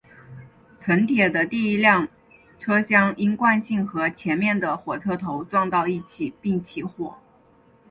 [0.79, 2.07] 城铁的第一辆
[2.57, 7.15] 车厢因惯性和前面的火车头撞到一起并起火。